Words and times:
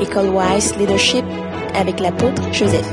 École 0.00 0.28
Wise 0.28 0.76
Leadership 0.76 1.24
avec 1.74 2.00
l'apôtre 2.00 2.42
Joseph. 2.52 2.86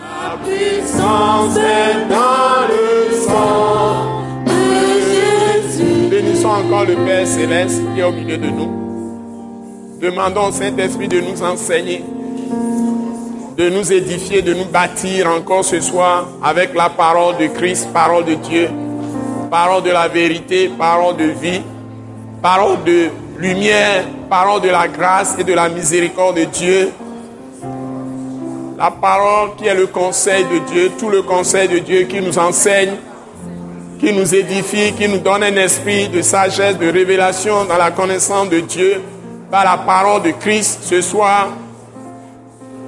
La 0.00 0.36
puissance 0.38 1.56
est 1.56 2.08
dans 2.08 2.66
le 2.68 3.14
sang 3.14 4.44
de 4.46 5.70
Jésus. 5.70 6.08
Bénissons 6.10 6.48
encore 6.48 6.84
le 6.84 6.94
Père 7.04 7.26
céleste 7.26 7.82
qui 7.94 8.00
est 8.00 8.04
au 8.04 8.12
milieu 8.12 8.38
de 8.38 8.48
nous. 8.48 9.98
Demandons 10.00 10.48
au 10.48 10.52
Saint-Esprit 10.52 11.08
de 11.08 11.20
nous 11.20 11.42
enseigner, 11.42 12.04
de 13.56 13.68
nous 13.68 13.92
édifier, 13.92 14.42
de 14.42 14.54
nous 14.54 14.66
bâtir 14.66 15.28
encore 15.28 15.64
ce 15.64 15.80
soir 15.80 16.26
avec 16.42 16.74
la 16.74 16.88
parole 16.88 17.36
de 17.36 17.46
Christ, 17.46 17.88
parole 17.92 18.24
de 18.24 18.34
Dieu, 18.34 18.68
parole 19.50 19.82
de 19.82 19.90
la 19.90 20.08
vérité, 20.08 20.70
parole 20.78 21.16
de 21.16 21.24
vie, 21.24 21.62
parole 22.42 22.82
de 22.84 23.08
lumière, 23.38 24.04
parole 24.28 24.60
de 24.62 24.68
la 24.68 24.88
grâce 24.88 25.36
et 25.38 25.44
de 25.44 25.52
la 25.52 25.68
miséricorde 25.68 26.36
de 26.36 26.44
Dieu. 26.44 26.92
La 28.78 28.90
parole 28.90 29.50
qui 29.56 29.66
est 29.66 29.74
le 29.74 29.86
conseil 29.86 30.44
de 30.44 30.58
Dieu, 30.70 30.92
tout 30.98 31.08
le 31.08 31.22
conseil 31.22 31.68
de 31.68 31.78
Dieu 31.78 32.02
qui 32.02 32.20
nous 32.20 32.38
enseigne, 32.38 32.96
qui 33.98 34.12
nous 34.12 34.34
édifie, 34.34 34.92
qui 34.92 35.08
nous 35.08 35.18
donne 35.18 35.42
un 35.42 35.56
esprit 35.56 36.08
de 36.08 36.20
sagesse, 36.22 36.76
de 36.78 36.90
révélation 36.90 37.64
dans 37.64 37.76
la 37.76 37.90
connaissance 37.90 38.48
de 38.48 38.60
Dieu 38.60 39.00
par 39.50 39.64
la 39.64 39.78
parole 39.78 40.22
de 40.22 40.30
Christ 40.32 40.80
ce 40.82 41.00
soir. 41.00 41.48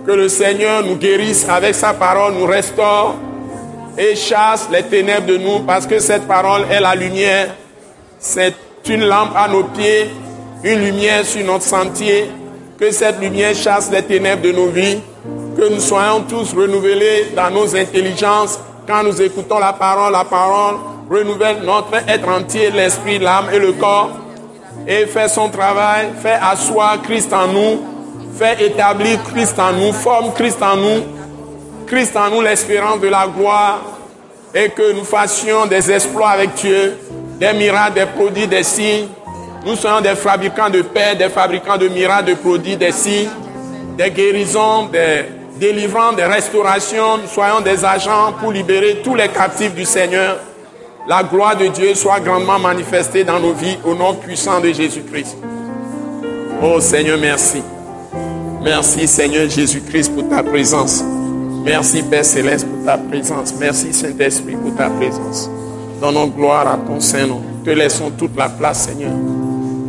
Que 0.07 0.13
le 0.13 0.29
Seigneur 0.29 0.85
nous 0.85 0.97
guérisse 0.97 1.49
avec 1.49 1.75
sa 1.75 1.95
parole, 1.95 2.35
nous 2.35 2.47
restaure 2.47 3.17
et 3.99 4.15
chasse 4.15 4.69
les 4.71 4.83
ténèbres 4.83 5.27
de 5.27 5.37
nous 5.37 5.61
parce 5.61 5.87
que 5.87 5.99
cette 5.99 6.27
parole 6.27 6.63
est 6.71 6.81
la 6.81 6.95
lumière. 6.95 7.55
C'est 8.19 8.55
une 8.89 9.05
lampe 9.05 9.35
à 9.35 9.49
nos 9.49 9.65
pieds, 9.65 10.11
une 10.65 10.81
lumière 10.81 11.25
sur 11.25 11.45
notre 11.45 11.65
sentier. 11.65 12.31
Que 12.79 12.91
cette 12.91 13.21
lumière 13.21 13.55
chasse 13.55 13.91
les 13.91 14.03
ténèbres 14.03 14.43
de 14.43 14.53
nos 14.53 14.69
vies. 14.69 15.01
Que 15.57 15.69
nous 15.69 15.81
soyons 15.81 16.23
tous 16.29 16.53
renouvelés 16.55 17.29
dans 17.35 17.51
nos 17.51 17.75
intelligences. 17.75 18.59
Quand 18.87 19.03
nous 19.03 19.21
écoutons 19.21 19.59
la 19.59 19.73
parole, 19.73 20.13
la 20.13 20.25
parole 20.25 20.77
renouvelle 21.11 21.63
notre 21.65 21.95
être 22.07 22.29
entier, 22.29 22.71
l'esprit, 22.71 23.19
l'âme 23.19 23.47
et 23.53 23.59
le 23.59 23.73
corps. 23.73 24.11
Et 24.87 25.07
fait 25.07 25.29
son 25.29 25.49
travail, 25.49 26.09
fait 26.23 26.39
asseoir 26.41 27.01
Christ 27.03 27.33
en 27.33 27.49
nous, 27.49 27.81
fait 28.37 28.63
établir 28.63 29.23
Christ 29.25 29.59
en 29.59 29.73
nous, 29.73 29.93
forme 29.93 30.33
Christ 30.35 30.63
en 30.63 30.77
nous. 30.77 31.03
Christ 31.87 32.17
en 32.17 32.31
nous 32.31 32.41
l'espérance 32.41 33.01
de 33.01 33.09
la 33.09 33.27
gloire 33.27 33.81
et 34.55 34.69
que 34.71 34.93
nous 34.93 35.05
fassions 35.05 35.67
des 35.67 35.91
exploits 35.91 36.31
avec 36.31 36.55
Dieu, 36.55 36.97
des 37.39 37.53
miracles, 37.53 37.95
des 37.95 38.07
produits, 38.07 38.47
des 38.47 38.63
signes. 38.63 39.09
Nous 39.67 39.75
soyons 39.75 40.01
des 40.01 40.15
fabricants 40.15 40.71
de 40.71 40.83
paix, 40.83 41.17
des 41.19 41.29
fabricants 41.29 41.77
de 41.77 41.89
miracles, 41.89 42.31
de 42.31 42.35
produits, 42.35 42.77
des 42.77 42.93
signes, 42.93 43.29
des 43.99 44.13
guérisons, 44.13 44.87
des 44.93 45.25
délivrances, 45.59 46.15
des 46.15 46.25
restaurations. 46.25 47.19
Soyons 47.27 47.61
des 47.63 47.85
agents 47.85 48.33
pour 48.39 48.53
libérer 48.53 49.01
tous 49.03 49.17
les 49.17 49.27
captifs 49.27 49.75
du 49.75 49.85
Seigneur. 49.85 50.37
La 51.09 51.25
gloire 51.25 51.57
de 51.57 51.67
Dieu 51.67 51.97
soit 51.97 52.21
grandement 52.21 52.61
manifestée 52.61 53.25
dans 53.25 53.41
nos 53.41 53.55
vies 53.55 53.77
au 53.85 53.97
nom 53.97 54.15
puissant 54.15 54.61
de 54.61 54.69
Jésus-Christ. 54.69 55.37
Oh 56.63 56.79
Seigneur, 56.79 57.19
merci. 57.21 57.61
Merci 58.63 59.09
Seigneur 59.09 59.51
Jésus-Christ 59.51 60.15
pour 60.15 60.29
ta 60.29 60.45
présence. 60.45 61.03
Merci 61.65 62.05
Père 62.05 62.25
Céleste 62.25 62.69
pour 62.69 62.85
ta 62.85 62.99
présence. 62.99 63.53
Merci 63.59 63.93
Saint-Esprit 63.93 64.55
pour 64.55 64.77
ta 64.77 64.91
présence. 64.91 65.51
Donnons 66.01 66.29
gloire 66.29 66.69
à 66.69 66.77
ton 66.77 67.01
Saint-Nom. 67.01 67.43
Te 67.65 67.71
laissons 67.71 68.13
toute 68.17 68.37
la 68.37 68.49
place, 68.49 68.85
Seigneur. 68.85 69.11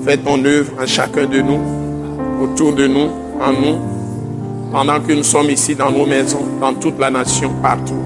Fais 0.08 0.16
ton 0.16 0.41
œuvre 0.45 0.72
en 0.81 0.86
chacun 0.86 1.25
de 1.25 1.41
nous, 1.41 1.59
autour 2.41 2.72
de 2.72 2.88
nous, 2.88 3.09
en 3.41 3.52
nous, 3.52 3.77
pendant 4.72 5.02
que 5.02 5.11
nous 5.11 5.23
sommes 5.23 5.50
ici 5.50 5.75
dans 5.75 5.91
nos 5.91 6.05
maisons, 6.05 6.45
dans 6.61 6.73
toute 6.73 6.97
la 6.97 7.11
nation, 7.11 7.52
partout, 7.61 8.02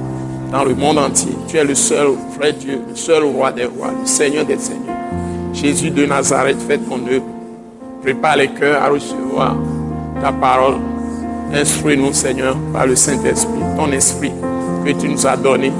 dans 0.51 0.63
le 0.63 0.73
monde 0.73 0.97
entier. 0.97 1.31
Tu 1.47 1.57
es 1.57 1.63
le 1.63 1.75
seul 1.75 2.07
vrai 2.35 2.53
Dieu, 2.53 2.81
le 2.89 2.95
seul 2.95 3.23
roi 3.23 3.51
des 3.51 3.65
rois, 3.65 3.91
le 3.91 4.07
Seigneur 4.07 4.45
des 4.45 4.57
seigneurs. 4.57 4.97
Jésus 5.53 5.91
de 5.91 6.07
Nazareth, 6.07 6.57
fais 6.67 6.79
ton 6.79 7.05
œuvre. 7.07 7.25
Prépare 8.01 8.37
les 8.37 8.47
cœurs 8.47 8.81
à 8.81 8.89
recevoir 8.89 9.55
ta 10.23 10.31
parole. 10.31 10.79
Instruis-nous, 11.53 12.13
Seigneur, 12.13 12.57
par 12.73 12.87
le 12.87 12.95
Saint-Esprit, 12.95 13.61
ton 13.77 13.91
esprit 13.91 14.31
que 14.83 14.91
tu 14.93 15.07
nous 15.07 15.27
as 15.27 15.37
donné. 15.37 15.71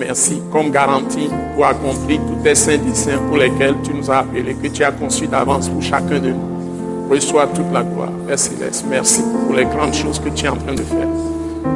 Merci 0.00 0.40
comme 0.50 0.70
garantie 0.70 1.28
pour 1.54 1.66
accomplir 1.66 2.20
tous 2.20 2.42
tes 2.42 2.54
saints 2.54 2.78
desseins 2.78 3.18
pour 3.28 3.36
lesquels 3.36 3.74
tu 3.84 3.92
nous 3.92 4.10
as 4.10 4.20
appelés, 4.20 4.54
que 4.54 4.68
tu 4.68 4.82
as 4.82 4.92
conçus 4.92 5.26
d'avance 5.26 5.68
pour 5.68 5.82
chacun 5.82 6.18
de 6.18 6.30
nous. 6.30 7.10
Reçois 7.10 7.46
toute 7.48 7.70
la 7.70 7.82
gloire, 7.82 8.08
Père 8.26 8.38
Céleste. 8.38 8.86
Merci 8.88 9.20
pour 9.44 9.54
les 9.54 9.66
grandes 9.66 9.92
choses 9.92 10.18
que 10.18 10.30
tu 10.30 10.46
es 10.46 10.48
en 10.48 10.56
train 10.56 10.72
de 10.72 10.82
faire. 10.82 11.06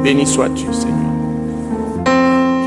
Béni 0.03 0.25
sois-tu, 0.25 0.65
Seigneur. 0.73 0.95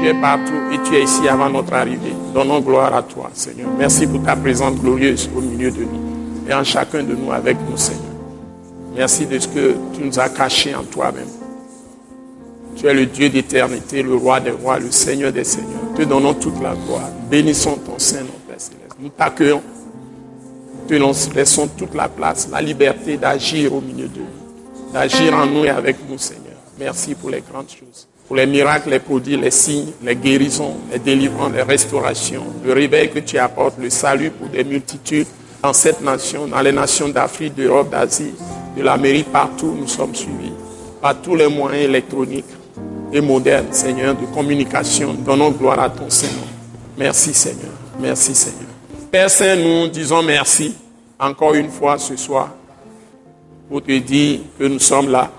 Tu 0.00 0.06
es 0.06 0.14
partout 0.14 0.52
et 0.72 0.78
tu 0.88 0.94
es 0.94 1.02
ici 1.02 1.26
avant 1.26 1.50
notre 1.50 1.72
arrivée. 1.74 2.14
Donnons 2.32 2.60
gloire 2.60 2.94
à 2.94 3.02
toi, 3.02 3.28
Seigneur. 3.34 3.68
Merci 3.76 4.06
pour 4.06 4.22
ta 4.22 4.36
présence 4.36 4.76
glorieuse 4.76 5.28
au 5.36 5.40
milieu 5.40 5.72
de 5.72 5.80
nous 5.80 6.48
et 6.48 6.54
en 6.54 6.62
chacun 6.62 7.02
de 7.02 7.16
nous 7.16 7.32
avec 7.32 7.56
nous, 7.68 7.76
Seigneur. 7.76 8.04
Merci 8.94 9.26
de 9.26 9.36
ce 9.40 9.48
que 9.48 9.74
tu 9.92 10.04
nous 10.04 10.20
as 10.20 10.28
caché 10.28 10.72
en 10.72 10.84
toi-même. 10.84 11.37
Tu 12.78 12.86
es 12.86 12.94
le 12.94 13.06
Dieu 13.06 13.28
d'éternité, 13.28 14.04
le 14.04 14.14
roi 14.14 14.38
des 14.38 14.52
rois, 14.52 14.78
le 14.78 14.92
Seigneur 14.92 15.32
des 15.32 15.42
seigneurs. 15.42 15.92
Te 15.96 16.02
donnons 16.02 16.34
toute 16.34 16.62
la 16.62 16.74
gloire. 16.74 17.10
Bénissons 17.28 17.76
ton 17.76 17.98
Saint-Nom, 17.98 18.30
Père 18.46 18.60
Céleste. 18.60 18.96
Nous 19.00 19.08
t'accueillons. 19.08 19.62
Te 20.86 20.94
laissons 21.34 21.66
toute 21.76 21.94
la 21.94 22.08
place, 22.08 22.48
la 22.50 22.62
liberté 22.62 23.16
d'agir 23.16 23.74
au 23.74 23.80
milieu 23.80 24.06
de 24.06 24.20
nous, 24.20 24.92
d'agir 24.92 25.34
en 25.34 25.44
nous 25.44 25.64
et 25.64 25.70
avec 25.70 25.96
nous, 26.08 26.16
Seigneur. 26.16 26.54
Merci 26.78 27.14
pour 27.14 27.28
les 27.28 27.42
grandes 27.42 27.68
choses, 27.68 28.06
pour 28.26 28.36
les 28.36 28.46
miracles, 28.46 28.88
les 28.90 29.00
produits, 29.00 29.36
les 29.36 29.50
signes, 29.50 29.90
les 30.02 30.16
guérisons, 30.16 30.76
les 30.90 30.98
délivrances, 30.98 31.52
les 31.52 31.62
restaurations, 31.62 32.44
le 32.64 32.72
réveil 32.72 33.10
que 33.10 33.18
tu 33.18 33.36
apportes, 33.36 33.74
le 33.78 33.90
salut 33.90 34.30
pour 34.30 34.48
des 34.48 34.64
multitudes 34.64 35.26
dans 35.62 35.74
cette 35.74 36.00
nation, 36.00 36.46
dans 36.46 36.60
les 36.62 36.72
nations 36.72 37.08
d'Afrique, 37.08 37.54
d'Europe, 37.54 37.90
d'Asie, 37.90 38.32
de 38.74 38.82
l'Amérique, 38.82 39.30
partout, 39.30 39.76
nous 39.78 39.88
sommes 39.88 40.14
suivis 40.14 40.52
par 41.02 41.20
tous 41.20 41.34
les 41.34 41.48
moyens 41.48 41.84
électroniques 41.84 42.44
et 43.12 43.20
modernes, 43.20 43.72
Seigneur, 43.72 44.14
de 44.14 44.26
communication. 44.26 45.14
Donnons 45.14 45.50
gloire 45.50 45.80
à 45.80 45.90
ton 45.90 46.10
Seigneur. 46.10 46.46
Merci, 46.96 47.32
Seigneur. 47.32 47.72
Merci, 48.00 48.34
Seigneur. 48.34 48.68
Père 49.10 49.30
Saint, 49.30 49.56
nous 49.56 49.88
disons 49.88 50.22
merci 50.22 50.74
encore 51.18 51.54
une 51.54 51.70
fois 51.70 51.98
ce 51.98 52.16
soir 52.16 52.50
pour 53.68 53.82
te 53.82 53.98
dire 53.98 54.40
que 54.58 54.64
nous 54.64 54.78
sommes 54.78 55.10
là. 55.10 55.30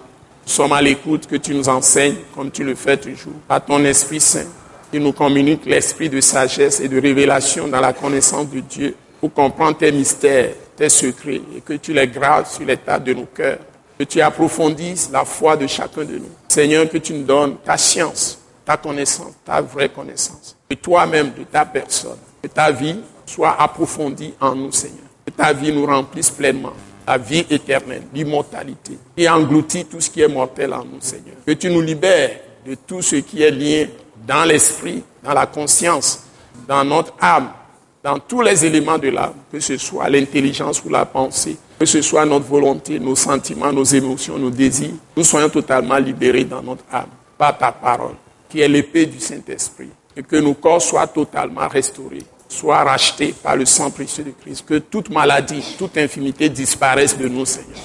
Nous 0.46 0.52
sommes 0.52 0.74
à 0.74 0.82
l'écoute, 0.82 1.28
que 1.28 1.36
tu 1.36 1.54
nous 1.54 1.70
enseignes 1.70 2.16
comme 2.36 2.50
tu 2.50 2.64
le 2.64 2.76
fais 2.76 2.98
toujours, 2.98 3.34
à 3.48 3.60
ton 3.60 3.84
Esprit 3.86 4.20
Saint, 4.20 4.48
qui 4.92 5.00
nous 5.00 5.14
communique 5.14 5.66
l'esprit 5.66 6.10
de 6.10 6.20
sagesse 6.20 6.80
et 6.80 6.88
de 6.88 7.00
révélation 7.00 7.68
dans 7.68 7.80
la 7.80 7.94
connaissance 7.94 8.50
de 8.50 8.60
Dieu 8.60 8.96
pour 9.20 9.32
comprendre 9.34 9.78
tes 9.78 9.92
mystères, 9.92 10.54
tes 10.76 10.90
secrets, 10.90 11.42
et 11.56 11.62
que 11.62 11.74
tu 11.74 11.94
les 11.94 12.08
graves 12.08 12.50
sur 12.52 12.66
l'état 12.66 12.98
de 12.98 13.14
nos 13.14 13.26
cœurs, 13.26 13.60
que 14.00 14.06
tu 14.06 14.22
approfondisses 14.22 15.10
la 15.12 15.26
foi 15.26 15.58
de 15.58 15.68
chacun 15.68 16.06
de 16.06 16.20
nous. 16.20 16.30
Seigneur, 16.48 16.90
que 16.90 16.98
tu 16.98 17.14
nous 17.14 17.26
donnes 17.26 17.58
ta 17.66 17.78
science, 17.78 18.40
ta 18.64 18.78
connaissance, 18.78 19.34
ta 19.44 19.60
vraie 19.60 19.90
connaissance, 19.90 20.56
et 20.70 20.78
toi-même 20.78 21.34
de 21.38 21.44
ta 21.44 21.66
personne, 21.66 22.18
que 22.42 22.48
ta 22.48 22.72
vie 22.72 22.98
soit 23.26 23.62
approfondie 23.62 24.34
en 24.40 24.56
nous, 24.56 24.72
Seigneur, 24.72 25.04
que 25.26 25.32
ta 25.32 25.52
vie 25.52 25.74
nous 25.74 25.86
remplisse 25.86 26.30
pleinement, 26.30 26.72
la 27.06 27.18
vie 27.18 27.46
éternelle, 27.50 28.04
l'immortalité, 28.14 28.98
et 29.18 29.28
engloutit 29.28 29.84
tout 29.84 30.00
ce 30.00 30.10
qui 30.10 30.22
est 30.22 30.30
mortel 30.30 30.74
en 30.74 30.86
nous, 30.86 31.02
Seigneur. 31.02 31.36
Que 31.46 31.52
tu 31.52 31.70
nous 31.70 31.82
libères 31.82 32.40
de 32.66 32.76
tout 32.76 33.02
ce 33.02 33.18
qui 33.18 33.44
est 33.44 33.52
lié 33.52 33.90
dans 34.26 34.46
l'esprit, 34.46 35.04
dans 35.22 35.34
la 35.34 35.46
conscience, 35.46 36.24
dans 36.66 36.86
notre 36.86 37.14
âme, 37.20 37.50
dans 38.02 38.18
tous 38.18 38.42
les 38.42 38.66
éléments 38.66 38.98
de 38.98 39.10
l'âme, 39.10 39.34
que 39.52 39.60
ce 39.60 39.76
soit 39.76 40.08
l'intelligence 40.08 40.82
ou 40.86 40.90
la 40.90 41.06
pensée, 41.06 41.58
que 41.80 41.86
ce 41.86 42.02
soit 42.02 42.26
notre 42.26 42.46
volonté, 42.46 43.00
nos 43.00 43.16
sentiments, 43.16 43.72
nos 43.72 43.86
émotions, 43.86 44.38
nos 44.38 44.50
désirs, 44.50 44.92
nous 45.16 45.24
soyons 45.24 45.48
totalement 45.48 45.98
libérés 45.98 46.44
dans 46.44 46.62
notre 46.62 46.84
âme 46.92 47.08
par 47.38 47.58
ta 47.58 47.72
parole, 47.72 48.16
qui 48.50 48.60
est 48.60 48.68
l'épée 48.68 49.06
du 49.06 49.20
Saint-Esprit, 49.20 49.90
et 50.16 50.22
que 50.22 50.36
nos 50.36 50.56
corps 50.56 50.82
soient 50.82 51.08
totalement 51.08 51.70
restaurés, 51.70 52.26
soient 52.50 52.84
rachetés 52.84 53.34
par 53.42 53.56
le 53.56 53.66
sang 53.66 53.90
précieux 53.92 54.26
de 54.26 54.32
Christ, 54.32 54.66
que 54.68 54.80
toute 54.80 55.10
maladie, 55.10 55.64
toute 55.78 55.98
infimité 55.98 56.50
disparaisse 56.50 57.18
de 57.18 57.30
nous, 57.30 57.46
Seigneur, 57.46 57.80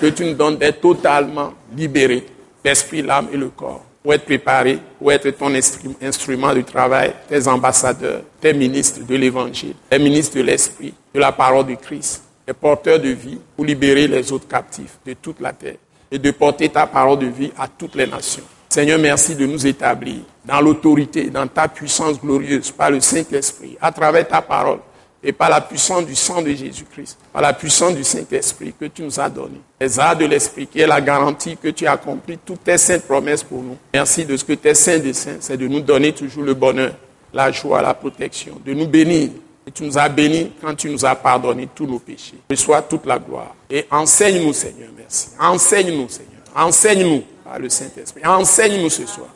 que 0.00 0.06
tu 0.06 0.24
nous 0.24 0.34
donnes 0.34 0.56
d'être 0.56 0.80
totalement 0.80 1.54
libérés, 1.76 2.26
l'esprit, 2.64 3.02
l'âme 3.02 3.28
et 3.32 3.36
le 3.36 3.50
corps 3.50 3.84
pour 4.02 4.14
être 4.14 4.24
préparé, 4.24 4.78
pour 4.98 5.12
être 5.12 5.30
ton 5.30 5.52
instrument 6.00 6.54
de 6.54 6.62
travail, 6.62 7.12
tes 7.28 7.46
ambassadeurs, 7.46 8.22
tes 8.40 8.54
ministres 8.54 9.00
de 9.06 9.14
l'Évangile, 9.14 9.74
tes 9.90 9.98
ministres 9.98 10.36
de 10.38 10.42
l'Esprit, 10.42 10.94
de 11.14 11.20
la 11.20 11.32
parole 11.32 11.66
de 11.66 11.74
Christ, 11.74 12.22
les 12.50 12.54
porteurs 12.54 12.98
de 12.98 13.10
vie, 13.10 13.38
pour 13.54 13.64
libérer 13.64 14.08
les 14.08 14.32
autres 14.32 14.48
captifs 14.48 14.98
de 15.06 15.12
toute 15.12 15.38
la 15.38 15.52
terre 15.52 15.76
et 16.10 16.18
de 16.18 16.32
porter 16.32 16.68
ta 16.68 16.84
parole 16.84 17.20
de 17.20 17.26
vie 17.26 17.52
à 17.56 17.68
toutes 17.68 17.94
les 17.94 18.08
nations. 18.08 18.42
Seigneur, 18.68 18.98
merci 18.98 19.36
de 19.36 19.46
nous 19.46 19.64
établir 19.68 20.16
dans 20.44 20.60
l'autorité, 20.60 21.30
dans 21.30 21.46
ta 21.46 21.68
puissance 21.68 22.20
glorieuse 22.20 22.72
par 22.72 22.90
le 22.90 22.98
Saint-Esprit, 22.98 23.78
à 23.80 23.92
travers 23.92 24.26
ta 24.26 24.42
parole, 24.42 24.80
et 25.22 25.30
par 25.30 25.48
la 25.48 25.60
puissance 25.60 26.04
du 26.04 26.16
sang 26.16 26.42
de 26.42 26.50
Jésus-Christ, 26.50 27.18
par 27.32 27.40
la 27.40 27.52
puissance 27.52 27.94
du 27.94 28.02
Saint-Esprit 28.02 28.74
que 28.76 28.86
tu 28.86 29.02
nous 29.02 29.20
as 29.20 29.28
donné, 29.28 29.60
les 29.80 30.00
arts 30.00 30.16
de 30.16 30.24
l'Esprit 30.24 30.66
qui 30.66 30.80
est 30.80 30.88
la 30.88 31.00
garantie 31.00 31.56
que 31.56 31.68
tu 31.68 31.86
as 31.86 31.92
accompli 31.92 32.36
toutes 32.44 32.64
tes 32.64 32.78
saintes 32.78 33.04
promesses 33.04 33.44
pour 33.44 33.62
nous. 33.62 33.76
Merci 33.94 34.24
de 34.24 34.36
ce 34.36 34.42
que 34.42 34.54
tes 34.54 34.74
saints 34.74 34.98
de 34.98 35.12
saints, 35.12 35.36
c'est 35.38 35.56
de 35.56 35.68
nous 35.68 35.82
donner 35.82 36.12
toujours 36.12 36.42
le 36.42 36.54
bonheur, 36.54 36.94
la 37.32 37.52
joie, 37.52 37.80
la 37.80 37.94
protection, 37.94 38.60
de 38.66 38.74
nous 38.74 38.88
bénir. 38.88 39.28
Tu 39.74 39.84
nous 39.84 39.98
as 39.98 40.08
bénis 40.08 40.52
quand 40.60 40.74
tu 40.74 40.88
nous 40.90 41.04
as 41.04 41.14
pardonné 41.14 41.68
tous 41.74 41.86
nos 41.86 41.98
péchés. 41.98 42.36
Reçois 42.50 42.82
toute 42.82 43.06
la 43.06 43.18
gloire. 43.18 43.54
Et 43.68 43.86
enseigne-nous, 43.90 44.52
Seigneur, 44.52 44.88
merci. 44.96 45.28
Enseigne-nous, 45.38 46.08
Seigneur. 46.08 46.42
Enseigne-nous 46.54 47.22
par 47.44 47.58
le 47.58 47.68
Saint-Esprit. 47.68 48.24
Enseigne-nous 48.24 48.90
ce 48.90 49.06
soir. 49.06 49.28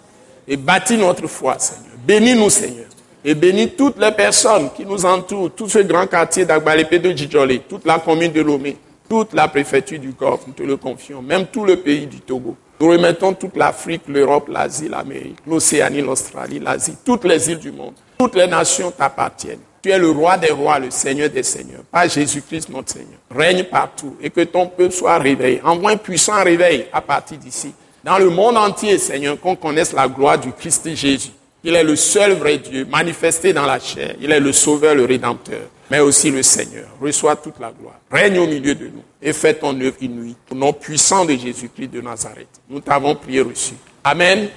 Et 0.47 0.57
bâtis 0.57 0.97
notre 0.97 1.27
foi, 1.27 1.59
Seigneur. 1.59 1.95
Bénis-nous, 2.07 2.51
Seigneur. 2.51 2.87
Et 3.25 3.35
bénis 3.35 3.71
toutes 3.71 3.99
les 3.99 4.13
personnes 4.13 4.71
qui 4.77 4.85
nous 4.85 5.05
entourent, 5.07 5.51
tout 5.53 5.69
ce 5.69 5.79
grand 5.79 6.07
quartier 6.07 6.45
d'Agbalépé 6.45 6.99
de 6.99 7.11
Djidjolé, 7.11 7.61
toute 7.61 7.87
la 7.87 7.99
commune 7.99 8.33
de 8.33 8.43
Lomé, 8.43 8.77
toute 9.09 9.33
la 9.33 9.49
préfecture 9.49 9.99
du 9.99 10.13
Golfe, 10.13 10.43
nous 10.47 10.53
te 10.53 10.63
le 10.63 10.77
confions, 10.77 11.23
même 11.23 11.47
tout 11.47 11.65
le 11.65 11.77
pays 11.77 12.07
du 12.07 12.21
Togo. 12.21 12.57
Nous 12.81 12.89
remettons 12.89 13.33
toute 13.33 13.57
l'Afrique, 13.57 14.03
l'Europe, 14.09 14.49
l'Asie, 14.51 14.89
l'Amérique, 14.89 15.39
l'Océanie, 15.47 16.03
l'Australie, 16.03 16.59
l'Asie, 16.59 16.97
toutes 17.03 17.25
les 17.25 17.51
îles 17.51 17.59
du 17.59 17.73
monde. 17.73 17.95
Toutes 18.19 18.35
les 18.35 18.47
nations 18.47 18.91
t'appartiennent. 18.91 19.61
Tu 19.85 19.91
es 19.91 19.99
le 19.99 20.11
roi 20.13 20.39
des 20.39 20.51
rois, 20.51 20.79
le 20.79 20.91
Seigneur 20.91 21.29
des 21.29 21.43
seigneurs, 21.43 21.83
pas 21.93 22.09
Jésus-Christ 22.09 22.71
notre 22.71 22.91
Seigneur. 22.91 23.19
Règne 23.31 23.65
partout 23.65 24.17
et 24.23 24.31
que 24.31 24.41
ton 24.41 24.67
peuple 24.67 24.95
soit 24.95 25.19
réveillé. 25.19 25.61
Envoie 25.63 25.91
un 25.91 25.99
puissant 25.99 26.43
réveil 26.43 26.87
à 26.91 27.03
partir 27.03 27.37
d'ici. 27.37 27.71
Dans 28.03 28.17
le 28.17 28.31
monde 28.31 28.57
entier, 28.57 28.97
Seigneur, 28.97 29.39
qu'on 29.39 29.57
connaisse 29.57 29.93
la 29.93 30.09
gloire 30.09 30.39
du 30.39 30.53
Christ 30.53 30.89
Jésus. 30.95 31.33
Il 31.63 31.75
est 31.75 31.85
le 31.85 31.97
seul 31.97 32.33
vrai 32.33 32.57
Dieu 32.57 32.87
manifesté 32.91 33.53
dans 33.53 33.67
la 33.67 33.79
chair. 33.79 34.15
Il 34.23 34.33
est 34.33 34.41
le 34.41 34.55
sauveur, 34.55 34.95
le 34.95 35.05
rédempteur, 35.05 35.61
mais 35.91 36.01
aussi 36.01 36.31
le 36.31 36.43
Seigneur. 36.43 36.87
Reçois 36.99 37.37
toute 37.37 37.61
la 37.61 37.71
gloire. 37.71 37.97
Règne 38.11 38.39
au 38.39 38.47
milieu 38.47 38.75
de 38.75 38.87
nous 38.87 39.03
et 39.21 39.35
fais 39.35 39.53
ton 39.53 39.79
œuvre 39.79 39.97
inouïe. 40.01 40.35
Au 40.51 40.55
nom 40.55 40.73
puissant 40.73 41.27
de 41.27 41.33
Jésus-Christ 41.33 41.89
de 41.89 42.01
Nazareth. 42.01 42.49
Nous 42.71 42.81
t'avons 42.81 43.15
prié 43.17 43.43
reçu. 43.43 43.75
Amen. 44.03 44.49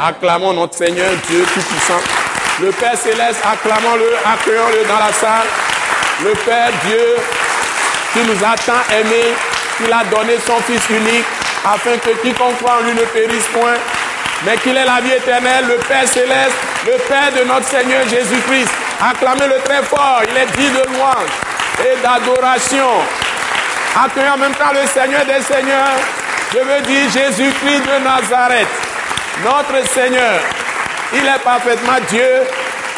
Acclamons 0.00 0.52
notre 0.52 0.74
Seigneur 0.74 1.12
Dieu 1.28 1.44
Tout-Puissant. 1.54 2.23
Le 2.60 2.70
Père 2.70 2.96
Céleste, 2.96 3.40
acclamons-le, 3.44 4.14
accueillons-le 4.24 4.86
dans 4.86 4.98
la 5.04 5.12
salle. 5.12 5.48
Le 6.22 6.30
Père 6.44 6.70
Dieu 6.86 7.16
qui 8.12 8.20
nous 8.20 8.44
a 8.44 8.54
tant 8.54 8.94
aimés, 8.94 9.34
qu'il 9.76 9.92
a 9.92 10.04
donné 10.04 10.38
son 10.46 10.60
Fils 10.62 10.88
unique, 10.88 11.24
afin 11.64 11.98
que 11.98 12.10
quiconque 12.22 12.56
croit 12.58 12.78
en 12.80 12.84
lui 12.84 12.94
ne 12.94 13.02
périsse 13.06 13.46
point, 13.52 13.74
mais 14.46 14.56
qu'il 14.58 14.76
ait 14.76 14.84
la 14.84 15.00
vie 15.00 15.12
éternelle, 15.12 15.66
le 15.66 15.76
Père 15.88 16.06
Céleste, 16.06 16.54
le 16.86 16.92
Père 17.08 17.32
de 17.36 17.44
notre 17.44 17.66
Seigneur 17.66 18.08
Jésus-Christ. 18.08 18.70
Acclamez-le 19.02 19.60
très 19.64 19.82
fort, 19.82 20.22
il 20.28 20.36
est 20.36 20.56
dit 20.56 20.70
de 20.70 20.94
louange 20.94 21.34
et 21.80 22.00
d'adoration. 22.02 22.86
Accueillons 24.04 24.34
en 24.34 24.38
même 24.38 24.54
temps 24.54 24.72
le 24.72 24.86
Seigneur 24.86 25.24
des 25.24 25.42
Seigneurs, 25.42 25.98
je 26.52 26.58
veux 26.58 26.80
dire 26.82 27.10
Jésus-Christ 27.10 27.82
de 27.82 28.04
Nazareth, 28.04 28.68
notre 29.42 29.88
Seigneur. 29.92 30.40
Il 31.12 31.26
est 31.26 31.42
parfaitement 31.44 31.98
Dieu, 32.08 32.42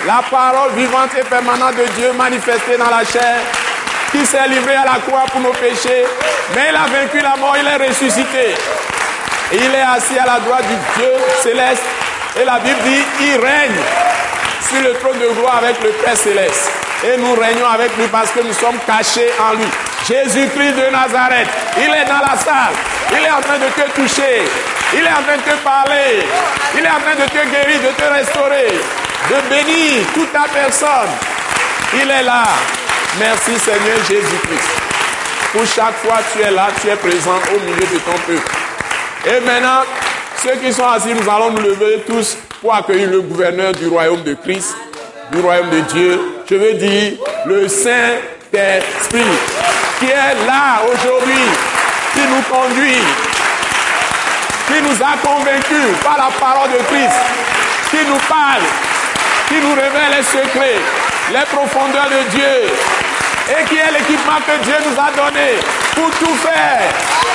la 0.07 0.23
parole 0.31 0.73
vivante 0.75 1.11
et 1.19 1.25
permanente 1.25 1.77
de 1.77 1.85
Dieu 1.99 2.13
manifestée 2.13 2.77
dans 2.77 2.91
la 2.91 3.05
chair, 3.05 3.41
qui 4.13 4.25
s'est 4.25 4.49
livré 4.49 4.75
à 4.75 4.85
la 4.85 5.01
croix 5.07 5.25
pour 5.31 5.41
nos 5.41 5.53
péchés, 5.53 6.05
mais 6.55 6.69
il 6.71 6.77
a 6.77 6.87
vaincu 6.87 7.19
la 7.21 7.37
mort, 7.37 7.57
il 7.61 7.67
est 7.67 7.89
ressuscité. 7.89 8.55
Il 9.53 9.75
est 9.75 9.81
assis 9.81 10.19
à 10.19 10.27
la 10.27 10.41
droite 10.41 10.65
du 10.67 10.75
Dieu 10.97 11.13
céleste. 11.43 11.83
Et 12.41 12.45
la 12.45 12.59
Bible 12.59 12.81
dit, 12.83 13.03
il 13.21 13.41
règne 13.41 13.81
sur 14.69 14.83
le 14.83 14.95
trône 14.95 15.19
de 15.19 15.29
gloire 15.39 15.59
avec 15.63 15.81
le 15.83 15.91
Père 15.91 16.17
céleste. 16.17 16.71
Et 17.05 17.17
nous 17.17 17.35
régnons 17.35 17.67
avec 17.67 17.97
lui 17.97 18.07
parce 18.09 18.31
que 18.31 18.41
nous 18.41 18.53
sommes 18.53 18.79
cachés 18.87 19.31
en 19.39 19.55
lui. 19.55 19.67
Jésus-Christ 20.09 20.73
de 20.73 20.91
Nazareth, 20.91 21.49
il 21.77 21.85
est 21.85 22.05
dans 22.07 22.19
la 22.19 22.37
salle. 22.37 22.75
Il 23.13 23.25
est 23.25 23.31
en 23.31 23.41
train 23.41 23.59
de 23.59 23.67
te 23.67 24.01
toucher. 24.01 24.45
Il 24.93 25.01
est 25.01 25.09
en 25.09 25.23
train 25.23 25.37
de 25.37 25.43
te 25.43 25.57
parler. 25.65 26.25
Il 26.77 26.85
est 26.85 26.89
en 26.89 27.01
train 27.01 27.15
de 27.15 27.29
te 27.29 27.51
guérir, 27.51 27.81
de 27.81 27.95
te 27.97 28.05
restaurer, 28.05 28.69
de 29.31 29.49
bénir 29.51 30.07
toute 30.15 30.33
ta 30.33 30.45
personne. 30.53 31.11
Il 31.95 32.11
est 32.11 32.23
là. 32.23 32.45
Merci 33.19 33.59
Seigneur 33.59 33.99
Jésus-Christ. 34.09 34.69
Pour 35.53 35.67
chaque 35.67 35.97
fois 35.97 36.19
tu 36.33 36.43
es 36.43 36.51
là, 36.51 36.69
tu 36.81 36.89
es 36.89 36.97
présent 36.97 37.39
au 37.55 37.61
milieu 37.61 37.87
de 37.87 37.99
ton 37.99 38.19
peuple. 38.27 38.43
Et 39.27 39.41
maintenant, 39.41 39.83
ceux 40.43 40.55
qui 40.57 40.73
sont 40.73 40.87
assis, 40.87 41.15
nous 41.15 41.29
allons 41.29 41.51
nous 41.51 41.63
lever 41.63 42.05
tous 42.07 42.37
pour 42.61 42.75
accueillir 42.75 43.11
le 43.11 43.23
gouverneur 43.23 43.73
du 43.73 43.89
royaume 43.89 44.23
de 44.23 44.35
Christ, 44.35 44.77
du 45.33 45.41
royaume 45.41 45.71
de 45.71 45.81
Dieu. 45.81 46.21
Je 46.49 46.55
veux 46.55 46.75
dire 46.75 47.13
le 47.47 47.67
Saint-Esprit 47.69 49.25
qui 49.99 50.07
est 50.07 50.47
là 50.47 50.83
aujourd'hui, 50.85 51.43
qui 52.13 52.21
nous 52.21 52.43
conduit, 52.43 53.03
nous 54.83 55.03
a 55.03 55.17
convaincus 55.23 55.97
par 56.03 56.17
la 56.19 56.31
parole 56.39 56.71
de 56.71 56.83
Christ, 56.85 57.17
qui 57.91 58.05
nous 58.07 58.19
parle, 58.29 58.63
qui 59.49 59.57
nous 59.61 59.75
révèle 59.75 60.17
les 60.17 60.23
secrets, 60.23 60.81
les 61.33 61.47
profondeurs 61.55 62.09
de 62.11 62.31
Dieu, 62.31 62.57
et 63.49 63.65
qui 63.65 63.77
est 63.77 63.93
l'équipement 63.93 64.41
que 64.47 64.63
Dieu 64.65 64.75
nous 64.85 64.99
a 64.99 65.11
donné 65.13 65.59
pour 65.95 66.11
tout 66.19 66.35
faire, 66.37 66.83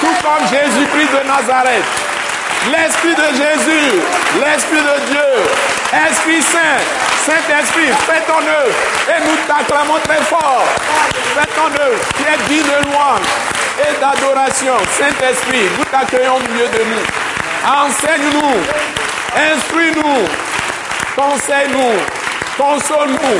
tout 0.01 0.15
comme 0.21 0.47
Jésus-Christ 0.47 1.11
de 1.11 1.27
Nazareth. 1.27 1.85
L'Esprit 2.69 3.15
de 3.15 3.29
Jésus, 3.35 4.01
l'Esprit 4.39 4.81
de 4.81 5.11
Dieu, 5.11 5.29
Esprit 5.91 6.41
Saint, 6.43 6.77
Saint-Esprit, 7.25 7.89
fais 8.05 8.21
ton 8.27 8.39
œuvre 8.39 8.75
et 9.09 9.19
nous 9.27 9.35
t'acclamons 9.47 9.99
très 10.03 10.21
fort. 10.23 10.65
Fais 11.35 11.47
ton 11.55 11.67
œuvre 11.81 11.99
qui 12.17 12.23
est 12.23 12.47
digne 12.47 12.63
de 12.63 12.85
louange 12.85 13.25
et 13.79 13.99
d'adoration. 13.99 14.73
Saint-Esprit, 14.97 15.69
nous 15.77 15.85
t'accueillons 15.85 16.35
au 16.35 16.39
milieu 16.39 16.67
de 16.67 16.83
nous. 16.83 17.20
Enseigne-nous, 17.63 18.57
instruis-nous, 19.37 20.25
conseille-nous, 21.15 21.93
console-nous, 22.57 23.37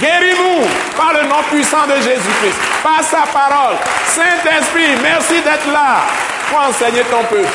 guéris-nous 0.00 0.64
par 0.96 1.12
le 1.12 1.28
nom 1.28 1.42
puissant 1.50 1.84
de 1.88 1.96
Jésus-Christ, 1.96 2.56
par 2.84 3.02
sa 3.02 3.22
parole. 3.32 3.74
Saint-Esprit, 4.06 4.94
merci 5.02 5.42
d'être 5.42 5.72
là 5.72 6.02
pour 6.48 6.60
enseigner 6.60 7.02
ton 7.10 7.24
peuple. 7.24 7.48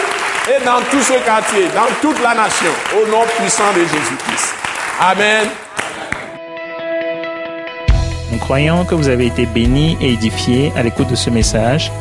Et 0.50 0.66
dans 0.66 0.82
tout 0.92 1.02
ce 1.02 1.14
quartier, 1.24 1.68
dans 1.74 1.88
toute 2.02 2.22
la 2.22 2.34
nation, 2.34 2.72
au 3.02 3.10
nom 3.10 3.24
puissant 3.38 3.72
de 3.74 3.82
Jésus-Christ. 3.82 4.56
Amen. 5.00 5.48
Nous 8.34 8.40
croyons 8.40 8.84
que 8.84 8.94
vous 8.94 9.08
avez 9.08 9.28
été 9.28 9.46
bénis 9.46 9.98
et 10.02 10.14
édifiés 10.14 10.74
à 10.76 10.84
l'écoute 10.84 11.08
de 11.08 11.16
ce 11.16 11.30
message 11.30 11.94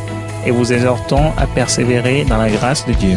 et 0.45 0.51
vous 0.51 0.73
exhortons 0.73 1.33
à 1.39 1.47
persévérer 1.47 2.25
dans 2.25 2.39
la 2.39 2.49
grâce 2.49 2.85
de 2.85 2.93
Dieu. 2.95 3.17